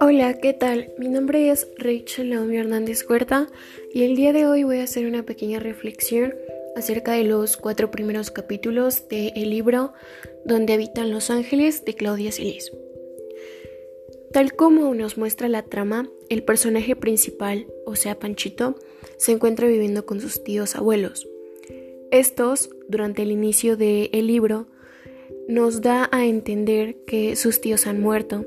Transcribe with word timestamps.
Hola, 0.00 0.38
¿qué 0.40 0.52
tal? 0.52 0.92
Mi 0.98 1.08
nombre 1.08 1.50
es 1.50 1.68
Rachel 1.76 2.30
Naomi 2.30 2.56
Hernández 2.56 3.04
Huerta 3.08 3.48
y 3.92 4.04
el 4.04 4.16
día 4.16 4.32
de 4.32 4.46
hoy 4.46 4.64
voy 4.64 4.78
a 4.78 4.84
hacer 4.84 5.06
una 5.06 5.24
pequeña 5.24 5.60
reflexión 5.60 6.34
acerca 6.76 7.12
de 7.12 7.24
los 7.24 7.56
cuatro 7.56 7.90
primeros 7.90 8.30
capítulos 8.30 9.08
del 9.08 9.50
libro 9.50 9.92
Donde 10.44 10.72
habitan 10.72 11.10
los 11.10 11.30
ángeles 11.30 11.84
de 11.84 11.94
Claudia 11.94 12.32
Celis. 12.32 12.72
Tal 14.32 14.54
como 14.54 14.94
nos 14.94 15.18
muestra 15.18 15.48
la 15.48 15.62
trama, 15.62 16.08
el 16.28 16.42
personaje 16.42 16.96
principal, 16.96 17.66
o 17.84 17.96
sea 17.96 18.18
Panchito, 18.18 18.76
se 19.16 19.32
encuentra 19.32 19.68
viviendo 19.68 20.06
con 20.06 20.20
sus 20.20 20.42
tíos 20.42 20.74
abuelos. 20.76 21.28
Estos, 22.10 22.70
durante 22.88 23.22
el 23.22 23.30
inicio 23.30 23.76
del 23.76 24.26
libro, 24.26 24.68
nos 25.48 25.80
da 25.80 26.08
a 26.12 26.24
entender 26.26 26.96
que 27.06 27.36
sus 27.36 27.60
tíos 27.60 27.86
han 27.86 28.00
muerto 28.00 28.46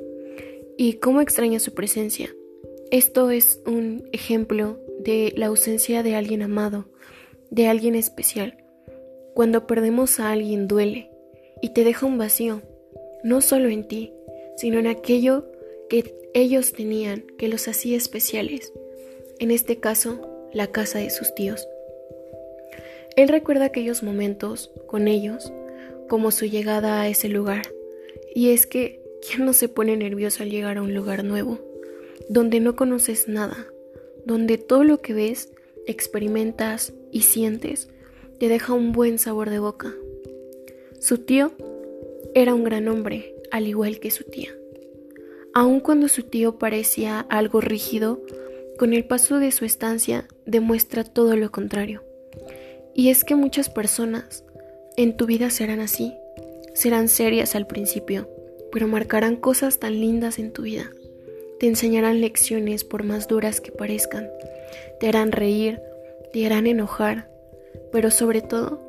y 0.77 0.93
cómo 0.93 1.21
extraña 1.21 1.59
su 1.59 1.73
presencia. 1.73 2.33
Esto 2.91 3.29
es 3.31 3.61
un 3.65 4.07
ejemplo 4.11 4.79
de 4.99 5.33
la 5.35 5.47
ausencia 5.47 6.03
de 6.03 6.15
alguien 6.15 6.41
amado, 6.41 6.85
de 7.49 7.67
alguien 7.67 7.95
especial. 7.95 8.63
Cuando 9.33 9.67
perdemos 9.67 10.19
a 10.19 10.31
alguien 10.31 10.67
duele 10.67 11.09
y 11.61 11.69
te 11.69 11.83
deja 11.83 12.05
un 12.05 12.17
vacío, 12.17 12.61
no 13.23 13.41
solo 13.41 13.69
en 13.69 13.87
ti, 13.87 14.13
sino 14.55 14.79
en 14.79 14.87
aquello 14.87 15.45
que 15.89 16.15
ellos 16.33 16.73
tenían 16.73 17.25
que 17.37 17.47
los 17.47 17.67
hacía 17.67 17.97
especiales. 17.97 18.73
En 19.39 19.51
este 19.51 19.79
caso, 19.79 20.21
la 20.53 20.67
casa 20.67 20.99
de 20.99 21.09
sus 21.09 21.33
tíos. 21.35 21.67
Él 23.15 23.29
recuerda 23.29 23.65
aquellos 23.65 24.03
momentos 24.03 24.71
con 24.85 25.07
ellos, 25.07 25.51
como 26.07 26.31
su 26.31 26.45
llegada 26.45 27.01
a 27.01 27.07
ese 27.07 27.29
lugar, 27.29 27.63
y 28.33 28.49
es 28.49 28.65
que 28.67 29.01
¿Quién 29.27 29.45
no 29.45 29.53
se 29.53 29.67
pone 29.67 29.97
nervioso 29.97 30.43
al 30.43 30.49
llegar 30.49 30.77
a 30.77 30.81
un 30.81 30.93
lugar 30.93 31.23
nuevo, 31.23 31.59
donde 32.29 32.59
no 32.59 32.75
conoces 32.75 33.27
nada, 33.27 33.67
donde 34.25 34.57
todo 34.57 34.83
lo 34.83 35.01
que 35.01 35.13
ves, 35.13 35.51
experimentas 35.85 36.93
y 37.11 37.21
sientes 37.21 37.89
te 38.39 38.47
deja 38.47 38.73
un 38.73 38.91
buen 38.91 39.19
sabor 39.19 39.49
de 39.49 39.59
boca? 39.59 39.93
Su 40.99 41.17
tío 41.17 41.51
era 42.35 42.53
un 42.53 42.63
gran 42.63 42.87
hombre, 42.87 43.35
al 43.51 43.67
igual 43.67 43.99
que 43.99 44.11
su 44.11 44.23
tía. 44.23 44.55
Aun 45.53 45.79
cuando 45.79 46.07
su 46.07 46.23
tío 46.23 46.57
parecía 46.57 47.19
algo 47.19 47.59
rígido, 47.59 48.21
con 48.77 48.93
el 48.93 49.05
paso 49.05 49.39
de 49.39 49.51
su 49.51 49.65
estancia 49.65 50.27
demuestra 50.45 51.03
todo 51.03 51.35
lo 51.35 51.51
contrario. 51.51 52.03
Y 52.93 53.09
es 53.09 53.23
que 53.23 53.35
muchas 53.35 53.69
personas 53.69 54.43
en 54.97 55.15
tu 55.15 55.27
vida 55.27 55.51
serán 55.51 55.79
así, 55.79 56.17
serán 56.73 57.07
serias 57.07 57.55
al 57.55 57.67
principio, 57.67 58.27
pero 58.71 58.87
marcarán 58.87 59.35
cosas 59.35 59.77
tan 59.77 59.93
lindas 60.01 60.39
en 60.39 60.51
tu 60.51 60.63
vida. 60.63 60.91
Te 61.59 61.67
enseñarán 61.67 62.19
lecciones 62.19 62.83
por 62.83 63.03
más 63.03 63.27
duras 63.27 63.61
que 63.61 63.71
parezcan. 63.71 64.27
Te 64.99 65.07
harán 65.07 65.31
reír, 65.31 65.79
te 66.33 66.45
harán 66.47 66.65
enojar, 66.65 67.29
pero 67.91 68.09
sobre 68.09 68.41
todo 68.41 68.81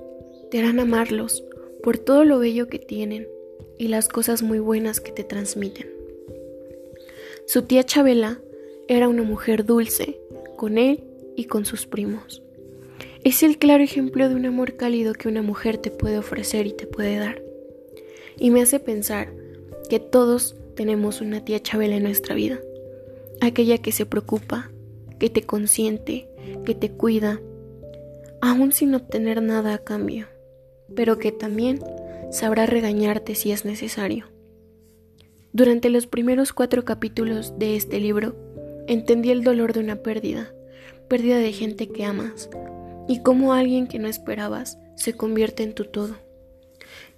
te 0.50 0.58
harán 0.58 0.80
amarlos 0.80 1.44
por 1.82 1.98
todo 1.98 2.24
lo 2.24 2.38
bello 2.38 2.68
que 2.68 2.78
tienen 2.78 3.28
y 3.76 3.88
las 3.88 4.08
cosas 4.08 4.42
muy 4.42 4.58
buenas 4.58 5.00
que 5.00 5.12
te 5.12 5.24
transmiten. 5.24 5.92
Su 7.46 7.62
tía 7.62 7.84
Chabela 7.84 8.40
era 8.88 9.08
una 9.08 9.22
mujer 9.24 9.66
dulce 9.66 10.18
con 10.56 10.78
él 10.78 11.04
y 11.36 11.44
con 11.44 11.66
sus 11.66 11.86
primos. 11.86 12.42
Es 13.24 13.42
el 13.42 13.58
claro 13.58 13.82
ejemplo 13.82 14.28
de 14.28 14.36
un 14.36 14.46
amor 14.46 14.76
cálido 14.76 15.12
que 15.12 15.28
una 15.28 15.42
mujer 15.42 15.78
te 15.78 15.90
puede 15.90 16.18
ofrecer 16.18 16.66
y 16.66 16.72
te 16.72 16.86
puede 16.86 17.18
dar. 17.18 17.42
Y 18.38 18.50
me 18.50 18.62
hace 18.62 18.78
pensar 18.78 19.32
que 19.88 19.98
todos 19.98 20.54
tenemos 20.76 21.20
una 21.20 21.44
tía 21.44 21.60
Chabela 21.60 21.96
en 21.96 22.04
nuestra 22.04 22.36
vida. 22.36 22.60
Aquella 23.40 23.78
que 23.78 23.90
se 23.90 24.06
preocupa, 24.06 24.70
que 25.18 25.30
te 25.30 25.42
consiente, 25.42 26.28
que 26.64 26.74
te 26.74 26.90
cuida, 26.90 27.40
aún 28.40 28.72
sin 28.72 28.94
obtener 28.94 29.42
nada 29.42 29.74
a 29.74 29.78
cambio, 29.78 30.28
pero 30.94 31.18
que 31.18 31.32
también 31.32 31.80
sabrá 32.30 32.66
regañarte 32.66 33.34
si 33.34 33.50
es 33.50 33.64
necesario. 33.64 34.26
Durante 35.52 35.90
los 35.90 36.06
primeros 36.06 36.52
cuatro 36.52 36.84
capítulos 36.84 37.58
de 37.58 37.74
este 37.74 37.98
libro, 37.98 38.36
entendí 38.86 39.30
el 39.30 39.42
dolor 39.42 39.72
de 39.72 39.80
una 39.80 39.96
pérdida, 39.96 40.52
pérdida 41.08 41.38
de 41.38 41.52
gente 41.52 41.88
que 41.88 42.04
amas, 42.04 42.48
y 43.08 43.22
cómo 43.22 43.52
alguien 43.52 43.86
que 43.86 43.98
no 43.98 44.08
esperabas 44.08 44.78
se 44.96 45.14
convierte 45.14 45.62
en 45.62 45.74
tu 45.74 45.84
todo 45.84 46.16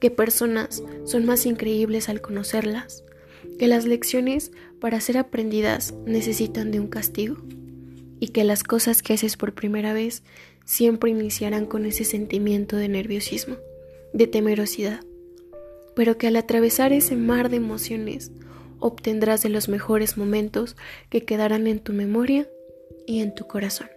que 0.00 0.10
personas 0.10 0.82
son 1.04 1.26
más 1.26 1.46
increíbles 1.46 2.08
al 2.08 2.20
conocerlas, 2.20 3.04
que 3.58 3.68
las 3.68 3.84
lecciones 3.84 4.50
para 4.80 5.00
ser 5.00 5.18
aprendidas 5.18 5.94
necesitan 6.06 6.70
de 6.70 6.80
un 6.80 6.88
castigo 6.88 7.36
y 8.18 8.28
que 8.28 8.44
las 8.44 8.64
cosas 8.64 9.02
que 9.02 9.12
haces 9.12 9.36
por 9.36 9.54
primera 9.54 9.92
vez 9.92 10.22
siempre 10.64 11.10
iniciarán 11.10 11.66
con 11.66 11.84
ese 11.86 12.04
sentimiento 12.04 12.76
de 12.76 12.88
nerviosismo, 12.88 13.56
de 14.12 14.26
temerosidad, 14.26 15.00
pero 15.94 16.16
que 16.16 16.26
al 16.26 16.36
atravesar 16.36 16.92
ese 16.92 17.16
mar 17.16 17.50
de 17.50 17.56
emociones 17.56 18.32
obtendrás 18.78 19.42
de 19.42 19.50
los 19.50 19.68
mejores 19.68 20.16
momentos 20.16 20.76
que 21.10 21.24
quedarán 21.24 21.66
en 21.66 21.80
tu 21.80 21.92
memoria 21.92 22.48
y 23.06 23.20
en 23.20 23.34
tu 23.34 23.46
corazón. 23.46 23.88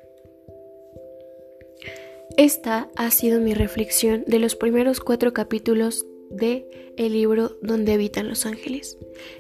Esta 2.37 2.89
ha 2.95 3.11
sido 3.11 3.39
mi 3.39 3.53
reflexión 3.53 4.23
de 4.25 4.39
los 4.39 4.55
primeros 4.55 4.99
cuatro 4.99 5.33
capítulos 5.33 6.05
de 6.31 6.93
el 6.97 7.13
libro 7.13 7.57
Donde 7.61 7.93
habitan 7.93 8.27
los 8.27 8.45
ángeles. 8.45 8.97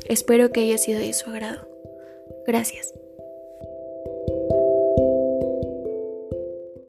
Espero 0.07 0.51
que 0.51 0.61
haya 0.61 0.77
sido 0.77 0.99
de 0.99 1.13
su 1.13 1.29
agrado. 1.29 1.67
Gracias. 2.45 2.93